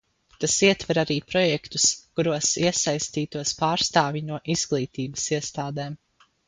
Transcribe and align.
Tas 0.43 0.53
ietver 0.67 0.99
arī 1.01 1.17
projektus, 1.33 1.85
kuros 2.21 2.49
iesaistītos 2.63 3.55
pārstāvji 3.63 4.27
no 4.33 4.43
izglītības 4.57 5.33
iestādēm. 5.39 6.01